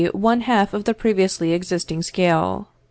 [0.13, 2.69] one half of the previously existing scale.